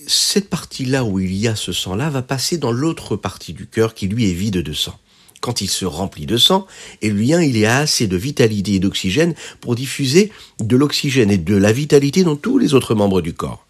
cette 0.10 0.50
partie-là 0.50 1.04
où 1.04 1.20
il 1.20 1.36
y 1.36 1.48
a 1.48 1.56
ce 1.56 1.72
sang-là 1.72 2.10
va 2.10 2.24
passer 2.24 2.58
dans 2.58 2.72
l'autre 2.72 3.16
partie 3.16 3.54
du 3.54 3.68
cœur 3.68 3.94
qui 3.94 4.08
lui 4.08 4.30
est 4.30 4.34
vide 4.34 4.58
de 4.58 4.74
sang. 4.74 4.98
Quand 5.40 5.62
il 5.62 5.70
se 5.70 5.86
remplit 5.86 6.26
de 6.26 6.36
sang, 6.36 6.66
et 7.02 7.10
lui, 7.10 7.30
il 7.30 7.58
y 7.58 7.66
a 7.66 7.78
assez 7.78 8.08
de 8.08 8.18
vitalité 8.18 8.74
et 8.74 8.80
d'oxygène 8.80 9.36
pour 9.62 9.76
diffuser 9.76 10.32
de 10.60 10.76
l'oxygène 10.76 11.30
et 11.30 11.38
de 11.38 11.56
la 11.56 11.72
vitalité 11.72 12.24
dans 12.24 12.36
tous 12.36 12.58
les 12.58 12.74
autres 12.74 12.96
membres 12.96 13.22
du 13.22 13.34
corps. 13.34 13.66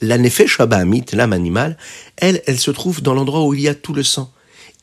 La 0.00 0.18
nefesh 0.18 0.60
Amit, 0.60 1.06
l'âme 1.12 1.32
animale, 1.32 1.78
elle, 2.16 2.42
elle 2.46 2.58
se 2.58 2.70
trouve 2.70 3.00
dans 3.00 3.14
l'endroit 3.14 3.44
où 3.44 3.54
il 3.54 3.60
y 3.60 3.68
a 3.68 3.74
tout 3.74 3.94
le 3.94 4.02
sang. 4.02 4.32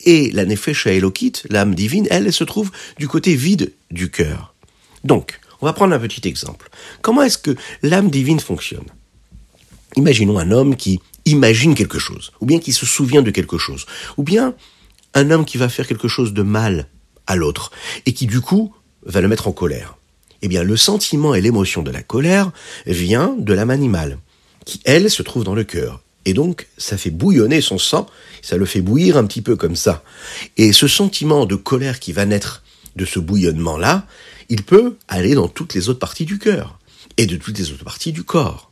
Et 0.05 0.31
la 0.31 0.45
nefesh 0.45 0.87
Elokit, 0.87 1.33
l'âme 1.49 1.75
divine, 1.75 2.07
elle, 2.09 2.25
elle 2.25 2.33
se 2.33 2.43
trouve 2.43 2.71
du 2.97 3.07
côté 3.07 3.35
vide 3.35 3.73
du 3.91 4.09
cœur. 4.09 4.55
Donc, 5.03 5.39
on 5.61 5.65
va 5.65 5.73
prendre 5.73 5.93
un 5.93 5.99
petit 5.99 6.27
exemple. 6.27 6.69
Comment 7.01 7.21
est-ce 7.21 7.37
que 7.37 7.55
l'âme 7.83 8.09
divine 8.09 8.39
fonctionne? 8.39 8.87
Imaginons 9.95 10.37
un 10.37 10.51
homme 10.51 10.75
qui 10.75 10.99
imagine 11.25 11.75
quelque 11.75 11.99
chose, 11.99 12.31
ou 12.41 12.45
bien 12.45 12.59
qui 12.59 12.73
se 12.73 12.85
souvient 12.85 13.21
de 13.21 13.31
quelque 13.31 13.57
chose, 13.57 13.85
ou 14.17 14.23
bien 14.23 14.55
un 15.13 15.31
homme 15.31 15.45
qui 15.45 15.57
va 15.57 15.69
faire 15.69 15.87
quelque 15.87 16.07
chose 16.07 16.33
de 16.33 16.43
mal 16.43 16.87
à 17.27 17.35
l'autre, 17.35 17.71
et 18.05 18.13
qui 18.13 18.27
du 18.27 18.41
coup 18.41 18.73
va 19.03 19.21
le 19.21 19.27
mettre 19.27 19.47
en 19.47 19.51
colère. 19.51 19.97
Eh 20.41 20.47
bien, 20.47 20.63
le 20.63 20.77
sentiment 20.77 21.35
et 21.35 21.41
l'émotion 21.41 21.81
de 21.81 21.91
la 21.91 22.01
colère 22.01 22.51
vient 22.85 23.35
de 23.37 23.53
l'âme 23.53 23.69
animale, 23.71 24.19
qui, 24.65 24.79
elle, 24.85 25.09
se 25.09 25.23
trouve 25.23 25.43
dans 25.43 25.55
le 25.55 25.63
cœur. 25.63 26.01
Et 26.25 26.33
donc, 26.33 26.67
ça 26.77 26.97
fait 26.97 27.09
bouillonner 27.09 27.61
son 27.61 27.77
sang, 27.77 28.07
ça 28.41 28.57
le 28.57 28.65
fait 28.65 28.81
bouillir 28.81 29.17
un 29.17 29.25
petit 29.25 29.41
peu 29.41 29.55
comme 29.55 29.75
ça. 29.75 30.03
Et 30.57 30.73
ce 30.73 30.87
sentiment 30.87 31.45
de 31.45 31.55
colère 31.55 31.99
qui 31.99 32.13
va 32.13 32.25
naître 32.25 32.63
de 32.95 33.05
ce 33.05 33.19
bouillonnement-là, 33.19 34.05
il 34.49 34.63
peut 34.63 34.95
aller 35.07 35.35
dans 35.35 35.47
toutes 35.47 35.73
les 35.73 35.89
autres 35.89 35.99
parties 35.99 36.25
du 36.25 36.39
cœur, 36.39 36.79
et 37.17 37.25
de 37.25 37.35
toutes 37.35 37.57
les 37.57 37.71
autres 37.71 37.83
parties 37.83 38.11
du 38.11 38.23
corps 38.23 38.68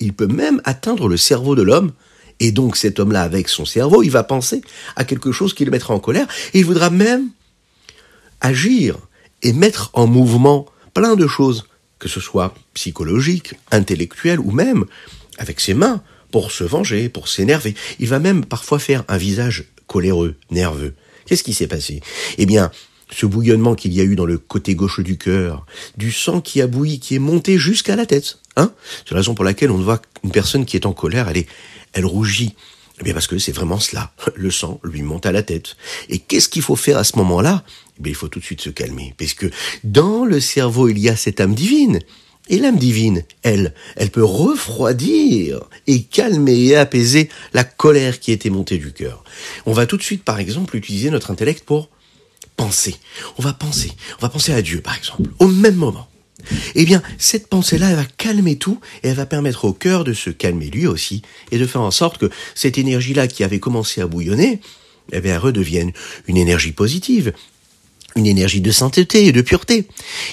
il 0.00 0.12
peut 0.12 0.26
même 0.26 0.60
atteindre 0.64 1.08
le 1.08 1.16
cerveau 1.16 1.54
de 1.54 1.62
l'homme. 1.62 1.92
Et 2.40 2.52
donc 2.52 2.76
cet 2.76 2.98
homme-là, 2.98 3.22
avec 3.22 3.48
son 3.48 3.64
cerveau, 3.64 4.02
il 4.02 4.10
va 4.10 4.24
penser 4.24 4.62
à 4.96 5.04
quelque 5.04 5.30
chose 5.30 5.52
qui 5.52 5.64
le 5.64 5.70
mettra 5.70 5.94
en 5.94 6.00
colère, 6.00 6.26
et 6.54 6.60
il 6.60 6.64
voudra 6.64 6.90
même 6.90 7.28
agir 8.40 8.96
et 9.42 9.52
mettre 9.52 9.90
en 9.92 10.06
mouvement 10.06 10.66
plein 10.94 11.16
de 11.16 11.26
choses, 11.26 11.66
que 11.98 12.08
ce 12.08 12.20
soit 12.20 12.54
psychologique, 12.74 13.54
intellectuel 13.70 14.40
ou 14.40 14.50
même 14.50 14.86
avec 15.38 15.60
ses 15.60 15.74
mains, 15.74 16.02
pour 16.30 16.52
se 16.52 16.64
venger, 16.64 17.08
pour 17.08 17.28
s'énerver. 17.28 17.74
Il 17.98 18.08
va 18.08 18.18
même 18.18 18.44
parfois 18.44 18.78
faire 18.78 19.04
un 19.08 19.16
visage 19.16 19.64
coléreux, 19.86 20.36
nerveux. 20.50 20.94
Qu'est-ce 21.26 21.42
qui 21.42 21.54
s'est 21.54 21.66
passé? 21.66 22.00
Eh 22.38 22.46
bien, 22.46 22.70
ce 23.10 23.26
bouillonnement 23.26 23.74
qu'il 23.74 23.92
y 23.92 24.00
a 24.00 24.04
eu 24.04 24.16
dans 24.16 24.26
le 24.26 24.38
côté 24.38 24.74
gauche 24.74 25.00
du 25.00 25.18
cœur, 25.18 25.66
du 25.96 26.12
sang 26.12 26.40
qui 26.40 26.62
a 26.62 26.66
bouilli, 26.66 27.00
qui 27.00 27.16
est 27.16 27.20
monté 27.20 27.58
jusqu'à 27.58 27.96
la 27.96 28.06
tête. 28.06 28.38
Hein? 28.60 28.72
C'est 29.04 29.12
la 29.12 29.18
raison 29.18 29.34
pour 29.34 29.44
laquelle 29.44 29.70
on 29.70 29.78
voit 29.78 30.02
une 30.22 30.30
personne 30.30 30.64
qui 30.64 30.76
est 30.76 30.86
en 30.86 30.92
colère, 30.92 31.28
elle 31.28 31.38
est, 31.38 31.48
elle 31.92 32.06
rougit. 32.06 32.54
Eh 33.00 33.04
bien 33.04 33.14
parce 33.14 33.26
que 33.26 33.38
c'est 33.38 33.52
vraiment 33.52 33.80
cela. 33.80 34.12
Le 34.34 34.50
sang 34.50 34.78
lui 34.84 35.02
monte 35.02 35.24
à 35.24 35.32
la 35.32 35.42
tête. 35.42 35.76
Et 36.08 36.18
qu'est-ce 36.18 36.48
qu'il 36.48 36.62
faut 36.62 36.76
faire 36.76 36.98
à 36.98 37.04
ce 37.04 37.16
moment-là? 37.16 37.64
Eh 37.98 38.02
bien 38.02 38.10
il 38.12 38.16
faut 38.16 38.28
tout 38.28 38.38
de 38.38 38.44
suite 38.44 38.60
se 38.60 38.70
calmer. 38.70 39.14
Parce 39.18 39.34
que 39.34 39.46
dans 39.84 40.24
le 40.24 40.38
cerveau, 40.40 40.88
il 40.88 40.98
y 40.98 41.08
a 41.08 41.16
cette 41.16 41.40
âme 41.40 41.54
divine. 41.54 42.00
Et 42.50 42.58
l'âme 42.58 42.78
divine, 42.78 43.22
elle, 43.42 43.74
elle 43.96 44.10
peut 44.10 44.24
refroidir 44.24 45.60
et 45.86 46.02
calmer 46.02 46.58
et 46.58 46.76
apaiser 46.76 47.30
la 47.54 47.62
colère 47.62 48.18
qui 48.18 48.32
était 48.32 48.50
montée 48.50 48.76
du 48.76 48.92
cœur. 48.92 49.22
On 49.66 49.72
va 49.72 49.86
tout 49.86 49.96
de 49.96 50.02
suite, 50.02 50.24
par 50.24 50.40
exemple, 50.40 50.76
utiliser 50.76 51.10
notre 51.10 51.30
intellect 51.30 51.64
pour 51.64 51.88
penser. 52.56 52.96
On 53.38 53.42
va 53.42 53.52
penser. 53.52 53.92
On 54.18 54.22
va 54.22 54.28
penser 54.28 54.52
à 54.52 54.62
Dieu, 54.62 54.80
par 54.80 54.96
exemple, 54.96 55.30
au 55.38 55.46
même 55.46 55.76
moment. 55.76 56.09
Eh 56.74 56.84
bien, 56.84 57.02
cette 57.18 57.48
pensée-là, 57.48 57.90
elle 57.90 57.96
va 57.96 58.04
calmer 58.04 58.56
tout 58.56 58.80
et 59.02 59.08
elle 59.08 59.16
va 59.16 59.26
permettre 59.26 59.64
au 59.64 59.72
cœur 59.72 60.04
de 60.04 60.12
se 60.12 60.30
calmer 60.30 60.70
lui 60.70 60.86
aussi 60.86 61.22
et 61.50 61.58
de 61.58 61.66
faire 61.66 61.82
en 61.82 61.90
sorte 61.90 62.18
que 62.18 62.30
cette 62.54 62.78
énergie-là 62.78 63.26
qui 63.26 63.44
avait 63.44 63.60
commencé 63.60 64.00
à 64.00 64.06
bouillonner, 64.06 64.60
eh 65.12 65.20
bien, 65.20 65.38
redevienne 65.38 65.92
une 66.26 66.36
énergie 66.36 66.72
positive, 66.72 67.32
une 68.16 68.26
énergie 68.26 68.60
de 68.60 68.70
sainteté 68.70 69.26
et 69.26 69.32
de 69.32 69.42
pureté. 69.42 69.86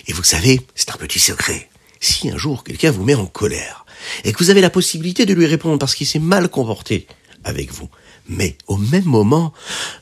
Et 0.08 0.14
vous 0.14 0.24
savez, 0.24 0.62
c'est 0.76 0.92
un 0.92 0.98
petit 0.98 1.20
secret. 1.20 1.70
Si 2.00 2.30
un 2.30 2.38
jour 2.38 2.64
quelqu'un 2.64 2.92
vous 2.92 3.04
met 3.04 3.16
en 3.16 3.26
colère 3.26 3.86
et 4.24 4.32
que 4.32 4.38
vous 4.40 4.50
avez 4.50 4.62
la 4.62 4.70
possibilité 4.70 5.26
de 5.26 5.34
lui 5.34 5.46
répondre 5.46 5.80
parce 5.80 5.96
qu'il 5.96 6.08
s'est 6.08 6.20
mal 6.20 6.50
comporté 6.50 7.08
avec 7.44 7.72
vous, 7.72 7.90
mais 8.30 8.58
au 8.68 8.78
même 8.78 9.06
moment, 9.06 9.54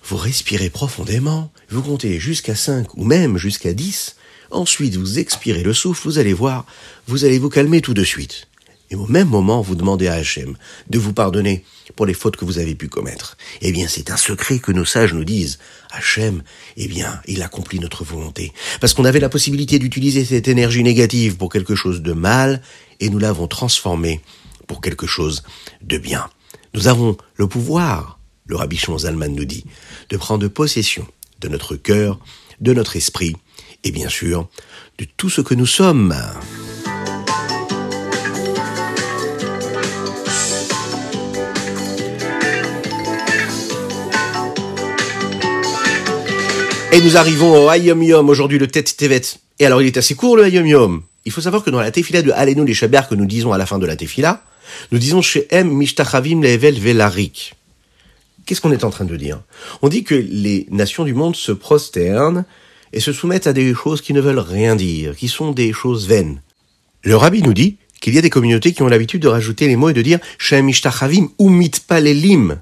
vous 0.04 0.18
respirez 0.18 0.70
profondément, 0.70 1.52
vous 1.70 1.82
comptez 1.82 2.20
jusqu'à 2.20 2.56
5 2.56 2.96
ou 2.96 3.04
même 3.04 3.38
jusqu'à 3.38 3.74
10, 3.74 4.16
ensuite 4.52 4.96
vous 4.96 5.20
expirez 5.20 5.64
le 5.64 5.74
souffle, 5.74 6.08
vous 6.08 6.20
allez 6.20 6.34
voir, 6.34 6.66
vous 7.08 7.26
allez 7.26 7.40
vous 7.40 7.50
calmer 7.50 7.82
tout 7.82 7.94
de 7.94 8.04
suite. 8.04 8.48
Et 8.92 8.96
au 8.96 9.08
même 9.08 9.30
moment, 9.30 9.62
vous 9.62 9.76
demandez 9.76 10.08
à 10.08 10.14
Hachem 10.14 10.56
de 10.90 11.00
vous 11.00 11.14
pardonner 11.14 11.64
pour 11.96 12.06
les 12.06 12.14
fautes 12.14 12.36
que 12.36 12.46
vous 12.46 12.60
avez 12.60 12.76
pu 12.76 12.88
commettre. 12.88 13.36
Eh 13.62 13.72
bien, 13.72 13.88
c'est 13.88 14.12
un 14.12 14.18
secret 14.18 14.60
que 14.60 14.72
nos 14.72 14.86
sages 14.86 15.14
nous 15.14 15.24
disent. 15.24 15.58
Hachem, 15.92 16.44
eh 16.78 16.88
bien, 16.88 17.20
il 17.28 17.42
accomplit 17.42 17.80
notre 17.80 18.04
volonté. 18.04 18.54
Parce 18.80 18.94
qu'on 18.94 19.06
avait 19.06 19.20
la 19.20 19.30
possibilité 19.30 19.80
d'utiliser 19.80 20.24
cette 20.24 20.48
énergie 20.48 20.84
négative 20.84 21.38
pour 21.38 21.52
quelque 21.52 21.76
chose 21.76 22.02
de 22.02 22.14
mal, 22.14 22.62
et 23.00 23.10
nous 23.10 23.18
l'avons 23.18 23.48
transformée 23.48 24.22
pour 24.68 24.82
quelque 24.82 25.08
chose 25.08 25.44
de 25.82 25.98
bien. 25.98 26.30
Nous 26.74 26.88
avons 26.88 27.18
le 27.36 27.48
pouvoir, 27.48 28.20
le 28.46 28.56
rabbi 28.56 28.80
Zalman 28.98 29.34
nous 29.34 29.46
dit, 29.46 29.66
de 30.10 30.18
prendre 30.18 30.48
possession 30.48 31.08
de 31.42 31.48
notre 31.48 31.76
cœur, 31.76 32.20
de 32.62 32.74
notre 32.74 32.96
esprit, 32.96 33.36
et 33.86 33.92
bien 33.92 34.10
sûr, 34.10 34.50
de 34.98 35.06
tout 35.16 35.30
ce 35.30 35.42
que 35.42 35.54
nous 35.54 35.68
sommes. 35.68 36.16
Et 46.92 47.02
nous 47.02 47.18
arrivons 47.18 47.66
au 47.66 47.70
Hayom 47.70 48.02
Yom, 48.02 48.30
aujourd'hui 48.30 48.58
le 48.58 48.68
Tête 48.68 48.98
Tevet. 48.98 49.22
Et 49.60 49.66
alors 49.66 49.82
il 49.82 49.88
est 49.88 49.98
assez 49.98 50.16
court 50.16 50.36
le 50.36 50.46
Hayom 50.46 50.66
Yom. 50.66 51.04
Il 51.26 51.32
faut 51.32 51.42
savoir 51.42 51.64
que 51.64 51.70
dans 51.70 51.80
la 51.80 51.92
tefila 51.92 52.22
de 52.22 52.32
Alenu 52.32 52.66
les 52.66 52.74
Shaber 52.74 53.02
que 53.10 53.16
nous 53.16 53.26
disons 53.26 53.52
à 53.52 53.58
la 53.58 53.66
fin 53.66 53.80
de 53.80 53.86
la 53.86 53.96
tefila, 53.96 54.44
nous 54.92 54.98
disons 54.98 55.22
chez 55.22 55.48
M 55.52 55.70
Mishtachavim 55.70 56.42
Level 56.42 56.80
Velarik. 56.80 57.54
Qu'est-ce 58.46 58.62
qu'on 58.62 58.72
est 58.72 58.84
en 58.84 58.92
train 58.92 59.06
de 59.06 59.16
dire? 59.16 59.42
On 59.82 59.90
dit 59.90 60.04
que 60.04 60.16
les 60.16 60.68
nations 60.70 61.04
du 61.04 61.14
monde 61.14 61.36
se 61.36 61.52
prosternent 61.52 62.46
et 62.94 63.00
se 63.00 63.14
soumettent 63.14 63.48
à 63.48 63.54
des 63.54 63.74
choses 63.74 64.02
qui 64.02 64.14
ne 64.14 64.22
veulent 64.22 64.40
rien 64.40 64.76
dire, 64.76 65.16
qui 65.16 65.28
sont 65.28 65.52
des 65.52 65.74
choses 65.74 66.08
vaines. 66.08 66.42
Le 67.04 67.16
rabbi 67.16 67.42
nous 67.42 67.54
dit 67.54 67.78
qu'il 68.02 68.14
y 68.14 68.18
a 68.18 68.22
des 68.22 68.30
communautés 68.30 68.74
qui 68.74 68.82
ont 68.84 68.88
l'habitude 68.88 69.22
de 69.22 69.28
rajouter 69.28 69.68
les 69.68 69.76
mots 69.76 69.90
et 69.90 69.94
de 69.94 70.02
dire 70.02 70.20
Shem 70.38 70.66
Mishtachavim 70.66 71.30
ou 71.38 71.50
Mitpalelim, 71.50 72.62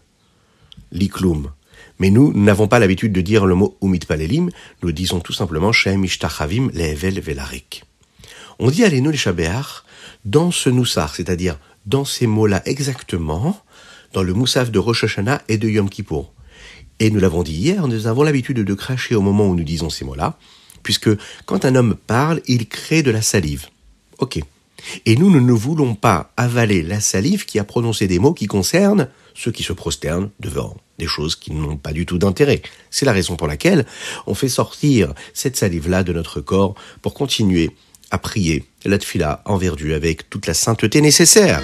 Liklum. 0.91 1.51
Mais 1.99 2.09
nous 2.09 2.33
n'avons 2.33 2.67
pas 2.67 2.79
l'habitude 2.79 3.13
de 3.13 3.21
dire 3.21 3.45
le 3.45 3.55
mot 3.55 3.77
Umit 3.81 3.99
Palelim, 3.99 4.49
nous 4.81 4.91
disons 4.91 5.19
tout 5.19 5.33
simplement 5.33 5.71
Shem 5.71 6.03
Ishtachavim 6.03 6.69
Level 6.73 7.19
Velarik. 7.19 7.83
On 8.59 8.69
dit 8.69 8.83
à 8.83 8.89
les 8.89 9.01
dans 10.25 10.51
ce 10.51 10.69
Noussar, 10.69 11.15
c'est-à-dire 11.15 11.57
dans 11.85 12.05
ces 12.05 12.27
mots-là 12.27 12.61
exactement, 12.65 13.57
dans 14.13 14.23
le 14.23 14.33
Moussaf 14.33 14.71
de 14.71 14.79
Rosh 14.79 15.03
Hashanah 15.03 15.41
et 15.49 15.57
de 15.57 15.67
Yom 15.67 15.89
Kippour. 15.89 16.32
Et 16.99 17.09
nous 17.09 17.19
l'avons 17.19 17.43
dit 17.43 17.53
hier, 17.53 17.87
nous 17.87 18.07
avons 18.07 18.23
l'habitude 18.23 18.59
de 18.59 18.73
cracher 18.73 19.15
au 19.15 19.21
moment 19.21 19.47
où 19.47 19.55
nous 19.55 19.63
disons 19.63 19.89
ces 19.89 20.05
mots-là, 20.05 20.37
puisque 20.83 21.09
quand 21.45 21.65
un 21.65 21.75
homme 21.75 21.95
parle, 22.07 22.41
il 22.47 22.67
crée 22.67 23.03
de 23.03 23.11
la 23.11 23.21
salive. 23.21 23.67
Ok. 24.19 24.39
Et 25.05 25.15
nous, 25.15 25.29
ne 25.29 25.53
voulons 25.53 25.95
pas 25.95 26.31
avaler 26.37 26.83
la 26.83 26.99
salive 26.99 27.45
qui 27.45 27.59
a 27.59 27.63
prononcé 27.63 28.07
des 28.07 28.19
mots 28.19 28.33
qui 28.33 28.47
concernent 28.47 29.07
ceux 29.33 29.51
qui 29.51 29.63
se 29.63 29.73
prosternent 29.73 30.29
devant 30.39 30.77
des 30.99 31.07
choses 31.07 31.35
qui 31.35 31.51
n'ont 31.51 31.77
pas 31.77 31.93
du 31.93 32.05
tout 32.05 32.17
d'intérêt. 32.17 32.61
C'est 32.91 33.05
la 33.05 33.13
raison 33.13 33.35
pour 33.35 33.47
laquelle 33.47 33.85
on 34.27 34.35
fait 34.35 34.49
sortir 34.49 35.13
cette 35.33 35.57
salive-là 35.57 36.03
de 36.03 36.13
notre 36.13 36.41
corps 36.41 36.75
pour 37.01 37.13
continuer 37.13 37.71
à 38.11 38.19
prier 38.19 38.65
la 38.85 38.97
tfila 38.97 39.41
en 39.45 39.57
verdu 39.57 39.93
avec 39.93 40.29
toute 40.29 40.45
la 40.45 40.53
sainteté 40.53 41.01
nécessaire. 41.01 41.63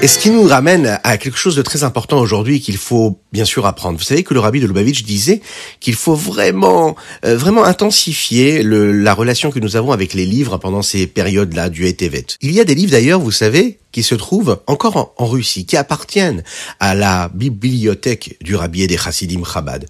Et 0.00 0.06
ce 0.06 0.20
qui 0.20 0.30
nous 0.30 0.44
ramène 0.44 1.00
à 1.02 1.18
quelque 1.18 1.36
chose 1.36 1.56
de 1.56 1.62
très 1.62 1.82
important 1.82 2.20
aujourd'hui 2.20 2.60
qu'il 2.60 2.76
faut 2.76 3.18
bien 3.32 3.44
sûr 3.44 3.66
apprendre? 3.66 3.98
Vous 3.98 4.04
savez 4.04 4.22
que 4.22 4.32
le 4.32 4.38
rabbi 4.38 4.60
de 4.60 4.66
Lubavitch 4.68 5.02
disait 5.02 5.40
qu'il 5.80 5.96
faut 5.96 6.14
vraiment, 6.14 6.94
euh, 7.24 7.36
vraiment 7.36 7.64
intensifier 7.64 8.62
le, 8.62 8.92
la 8.92 9.12
relation 9.12 9.50
que 9.50 9.58
nous 9.58 9.74
avons 9.74 9.90
avec 9.90 10.14
les 10.14 10.24
livres 10.24 10.56
pendant 10.58 10.82
ces 10.82 11.08
périodes-là 11.08 11.68
du 11.68 11.84
Etevet. 11.84 12.26
Il 12.40 12.52
y 12.52 12.60
a 12.60 12.64
des 12.64 12.76
livres 12.76 12.92
d'ailleurs, 12.92 13.18
vous 13.18 13.32
savez, 13.32 13.80
qui 13.90 14.04
se 14.04 14.14
trouvent 14.14 14.60
encore 14.68 15.14
en, 15.18 15.26
Russie, 15.26 15.66
qui 15.66 15.76
appartiennent 15.76 16.44
à 16.78 16.94
la 16.94 17.28
bibliothèque 17.34 18.36
du 18.40 18.54
rabbi 18.54 18.82
et 18.82 18.86
des 18.86 18.98
Chassidim 18.98 19.42
Chabad. 19.44 19.86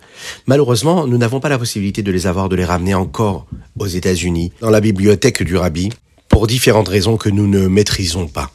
Malheureusement, 0.47 1.07
nous 1.07 1.19
n'avons 1.19 1.41
pas 1.41 1.51
la 1.51 1.59
possibilité 1.59 2.03
de 2.03 2.11
les 2.11 2.27
avoir, 2.27 2.49
de 2.49 2.57
les 2.57 2.65
ramener 2.65 2.95
encore 2.95 3.47
aux 3.79 3.87
États-Unis, 3.87 4.53
dans 4.63 4.71
la 4.71 4.81
bibliothèque 4.81 5.43
du 5.43 5.59
rabbi, 5.59 5.91
pour 6.31 6.47
différentes 6.47 6.89
raisons 6.89 7.19
que 7.19 7.29
nous 7.29 7.47
ne 7.47 7.69
maîtrisons 7.69 8.27
pas. 8.27 8.51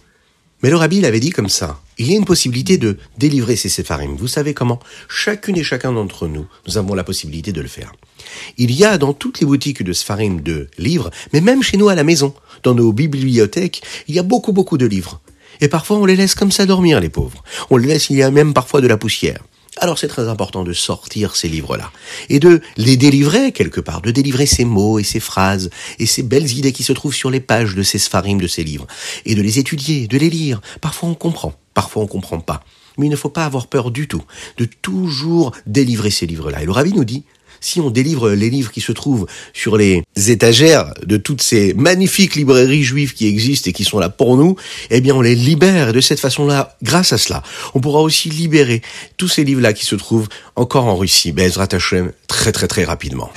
Mais 0.63 0.69
le 0.69 0.77
rabbi 0.77 1.01
l'avait 1.01 1.19
dit 1.19 1.29
comme 1.29 1.49
ça. 1.49 1.81
Il 1.97 2.09
y 2.09 2.13
a 2.13 2.17
une 2.17 2.23
possibilité 2.23 2.77
de 2.77 2.97
délivrer 3.17 3.57
ces 3.57 3.67
séfarim. 3.67 4.15
Vous 4.15 4.29
savez 4.29 4.53
comment? 4.53 4.79
Chacune 5.09 5.57
et 5.57 5.63
chacun 5.63 5.91
d'entre 5.91 6.27
nous, 6.27 6.47
nous 6.65 6.77
avons 6.77 6.95
la 6.95 7.03
possibilité 7.03 7.51
de 7.51 7.59
le 7.59 7.67
faire. 7.67 7.93
Il 8.57 8.71
y 8.71 8.85
a 8.85 8.97
dans 8.97 9.11
toutes 9.11 9.41
les 9.41 9.45
boutiques 9.45 9.83
de 9.83 9.91
séfarim 9.91 10.41
de 10.41 10.69
livres, 10.77 11.11
mais 11.33 11.41
même 11.41 11.61
chez 11.61 11.75
nous 11.75 11.89
à 11.89 11.95
la 11.95 12.05
maison, 12.05 12.33
dans 12.63 12.73
nos 12.73 12.93
bibliothèques, 12.93 13.83
il 14.07 14.15
y 14.15 14.19
a 14.19 14.23
beaucoup 14.23 14.53
beaucoup 14.53 14.77
de 14.77 14.85
livres. 14.85 15.19
Et 15.59 15.67
parfois 15.67 15.97
on 15.97 16.05
les 16.05 16.15
laisse 16.15 16.33
comme 16.33 16.51
ça 16.51 16.65
dormir, 16.65 17.01
les 17.01 17.09
pauvres. 17.09 17.43
On 17.69 17.75
les 17.75 17.87
laisse, 17.87 18.09
il 18.09 18.15
y 18.15 18.23
a 18.23 18.31
même 18.31 18.53
parfois 18.53 18.79
de 18.79 18.87
la 18.87 18.97
poussière. 18.97 19.43
Alors 19.77 19.97
c'est 19.97 20.07
très 20.07 20.27
important 20.27 20.63
de 20.63 20.73
sortir 20.73 21.35
ces 21.35 21.49
livres-là 21.49 21.91
et 22.29 22.39
de 22.39 22.61
les 22.77 22.95
délivrer 22.95 23.51
quelque 23.51 23.81
part, 23.81 24.01
de 24.01 24.11
délivrer 24.11 24.45
ces 24.45 24.65
mots 24.65 24.99
et 24.99 25.03
ces 25.03 25.19
phrases 25.19 25.69
et 25.99 26.05
ces 26.05 26.23
belles 26.23 26.51
idées 26.51 26.71
qui 26.71 26.83
se 26.83 26.93
trouvent 26.93 27.15
sur 27.15 27.31
les 27.31 27.39
pages 27.39 27.75
de 27.75 27.83
ces 27.83 27.97
spharim, 27.97 28.39
de 28.39 28.47
ces 28.47 28.63
livres, 28.63 28.87
et 29.25 29.35
de 29.35 29.41
les 29.41 29.59
étudier, 29.59 30.07
de 30.07 30.17
les 30.17 30.29
lire. 30.29 30.61
Parfois 30.79 31.09
on 31.09 31.15
comprend, 31.15 31.53
parfois 31.73 32.03
on 32.03 32.07
comprend 32.07 32.39
pas. 32.39 32.63
Mais 32.97 33.07
il 33.07 33.09
ne 33.09 33.15
faut 33.15 33.29
pas 33.29 33.45
avoir 33.45 33.67
peur 33.67 33.89
du 33.89 34.07
tout 34.07 34.23
de 34.57 34.65
toujours 34.65 35.51
délivrer 35.65 36.11
ces 36.11 36.27
livres-là. 36.27 36.61
Et 36.61 36.65
le 36.65 36.71
rabbi 36.71 36.93
nous 36.93 37.05
dit, 37.05 37.23
si 37.63 37.79
on 37.79 37.89
délivre 37.89 38.31
les 38.31 38.49
livres 38.49 38.71
qui 38.71 38.81
se 38.81 38.91
trouvent 38.91 39.25
sur 39.53 39.77
les 39.77 40.03
étagères 40.15 40.93
de 41.05 41.17
toutes 41.17 41.41
ces 41.41 41.73
magnifiques 41.73 42.35
librairies 42.35 42.83
juives 42.83 43.13
qui 43.13 43.27
existent 43.27 43.69
et 43.69 43.73
qui 43.73 43.83
sont 43.83 43.99
là 43.99 44.09
pour 44.09 44.37
nous, 44.37 44.55
eh 44.89 45.01
bien 45.01 45.15
on 45.15 45.21
les 45.21 45.35
libère. 45.35 45.93
De 45.93 46.01
cette 46.01 46.19
façon-là, 46.19 46.75
grâce 46.83 47.13
à 47.13 47.17
cela, 47.17 47.43
on 47.73 47.79
pourra 47.79 48.01
aussi 48.01 48.29
libérer 48.29 48.81
tous 49.17 49.27
ces 49.27 49.43
livres-là 49.43 49.73
qui 49.73 49.85
se 49.85 49.95
trouvent 49.95 50.29
encore 50.55 50.85
en 50.85 50.95
Russie. 50.95 51.31
Bezrat 51.31 51.67
Hashem, 51.71 52.11
très 52.27 52.51
très 52.51 52.67
très 52.67 52.83
rapidement. 52.83 53.31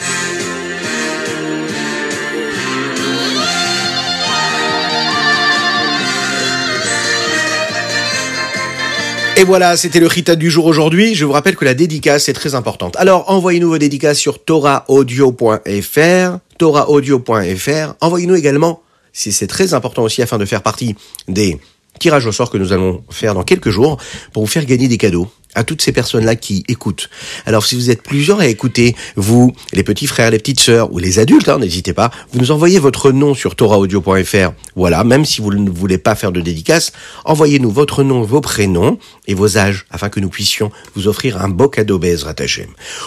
Et 9.39 9.45
voilà, 9.45 9.77
c'était 9.77 10.01
le 10.01 10.07
Rita 10.07 10.35
du 10.35 10.51
jour 10.51 10.65
aujourd'hui. 10.65 11.15
Je 11.15 11.27
vous 11.27 11.33
rappelle 11.33 11.57
que 11.57 11.67
la 11.67 11.75
dédicace 11.75 12.31
est 12.31 12.33
très 12.33 12.55
importante. 12.55 12.97
Alors, 12.97 13.31
envoyez-nous 13.31 13.69
vos 13.69 13.77
dédicaces 13.77 14.19
sur 14.19 14.43
toraaudio.fr, 14.43 16.39
toraaudio.fr. 16.57 17.95
Envoyez-nous 18.01 18.35
également, 18.35 18.81
si 19.13 19.33
c'est 19.33 19.47
très 19.47 19.75
important 19.75 20.05
aussi 20.05 20.23
afin 20.23 20.39
de 20.39 20.47
faire 20.47 20.63
partie 20.63 20.97
des 21.29 21.61
tirage 21.99 22.27
au 22.27 22.33
sort 22.33 22.51
que 22.51 22.57
nous 22.57 22.73
allons 22.73 23.05
faire 23.11 23.35
dans 23.35 23.43
quelques 23.43 23.69
jours 23.69 23.99
pour 24.33 24.43
vous 24.43 24.49
faire 24.49 24.65
gagner 24.65 24.89
des 24.89 24.99
cadeaux 24.99 25.31
à 25.57 25.65
toutes 25.65 25.83
ces 25.83 25.91
personnes-là 25.91 26.37
qui 26.37 26.63
écoutent. 26.69 27.11
Alors 27.47 27.65
si 27.65 27.75
vous 27.75 27.91
êtes 27.91 28.03
plusieurs 28.03 28.39
à 28.39 28.47
écouter, 28.47 28.95
vous, 29.17 29.53
les 29.73 29.83
petits 29.83 30.07
frères, 30.07 30.31
les 30.31 30.39
petites 30.39 30.61
sœurs 30.61 30.93
ou 30.93 30.99
les 30.99 31.19
adultes, 31.19 31.49
hein, 31.49 31.59
n'hésitez 31.59 31.93
pas, 31.93 32.13
vous 32.33 32.39
nous 32.39 32.53
envoyez 32.53 32.79
votre 32.79 33.11
nom 33.11 33.35
sur 33.35 33.57
toraaudio.fr. 33.57 34.53
Voilà, 34.77 35.03
même 35.03 35.25
si 35.25 35.41
vous 35.41 35.53
ne 35.53 35.71
voulez 35.71 35.99
pas 35.99 36.15
faire 36.15 36.31
de 36.31 36.41
dédicace, 36.41 36.93
envoyez-nous 37.25 37.71
votre 37.71 38.05
nom, 38.05 38.23
vos 38.23 38.41
prénoms 38.41 38.99
et 39.27 39.35
vos 39.35 39.59
âges 39.59 39.87
afin 39.91 40.09
que 40.09 40.21
nous 40.21 40.29
puissions 40.29 40.71
vous 40.95 41.09
offrir 41.09 41.43
un 41.43 41.49
beau 41.49 41.69
cadeau. 41.69 41.97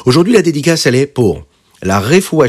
Aujourd'hui, 0.05 0.33
la 0.33 0.41
dédicace, 0.41 0.85
elle 0.85 0.95
est 0.95 1.05
pour 1.05 1.45
la 1.83 1.99
Refoua 1.99 2.47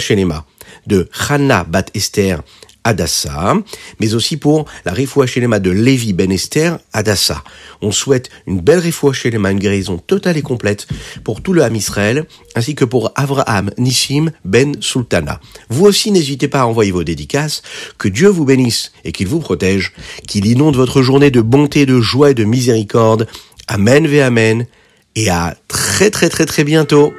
de 0.87 1.09
Chana 1.13 1.65
Bat 1.65 1.87
Esther 1.95 2.43
Adassa, 2.91 3.55
mais 4.01 4.15
aussi 4.15 4.37
pour 4.37 4.67
la 4.85 4.93
Refoua 4.93 5.27
de 5.27 5.71
Lévi 5.71 6.13
Ben 6.13 6.33
Esther 6.33 6.79
Adassa. 6.93 7.45
On 7.83 7.93
souhaite 7.93 8.31
une 8.49 8.61
belle 8.61 8.81
Refoua 8.81 9.13
une 9.25 9.59
guérison 9.59 9.97
totale 9.99 10.37
et 10.37 10.43
complète 10.43 10.89
pour 11.23 11.41
tout 11.41 11.53
le 11.53 11.63
Ham 11.63 11.77
Israël, 11.77 12.27
ainsi 12.57 12.75
que 12.75 12.85
pour 12.85 13.13
Avraham 13.15 13.71
Nissim 13.79 14.33
Ben 14.45 14.75
Sultana. 14.81 15.41
Vous 15.69 15.87
aussi, 15.87 16.11
n'hésitez 16.11 16.49
pas 16.49 16.63
à 16.63 16.67
envoyer 16.67 16.91
vos 16.91 17.05
dédicaces. 17.05 17.63
Que 17.97 18.09
Dieu 18.09 18.29
vous 18.29 18.45
bénisse 18.45 18.93
et 19.05 19.13
qu'il 19.13 19.29
vous 19.29 19.41
protège, 19.41 19.93
qu'il 20.27 20.47
inonde 20.47 20.77
votre 20.77 21.01
journée 21.03 21.31
de 21.31 21.41
bonté, 21.41 21.87
de 21.87 22.01
joie 22.01 22.33
et 22.33 22.35
de 22.35 22.45
miséricorde. 22.45 23.29
Amen 23.69 24.07
ve 24.07 24.21
Amen. 24.21 24.67
Et 25.15 25.31
à 25.31 25.57
très 25.69 26.11
très 26.11 26.29
très 26.29 26.47
très 26.47 26.65
bientôt. 26.65 27.13